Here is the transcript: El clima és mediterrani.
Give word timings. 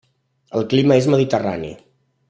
El 0.59 0.65
clima 0.71 0.97
és 1.03 1.09
mediterrani. 1.15 1.73